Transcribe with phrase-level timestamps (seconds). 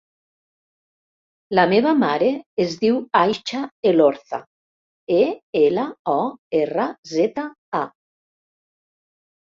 [1.59, 2.29] La meva mare
[2.65, 3.63] es diu Aicha
[3.93, 4.41] Elorza:
[5.21, 5.23] e,
[5.63, 5.87] ela,
[6.19, 6.19] o,
[6.65, 7.49] erra, zeta,
[7.85, 7.89] a.